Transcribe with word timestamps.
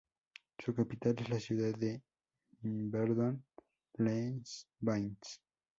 Su 0.57 0.73
capital 0.73 1.13
es 1.19 1.29
la 1.29 1.39
ciudad 1.39 1.75
de 1.77 2.01
Yverdon-les-Bains. 2.63 4.63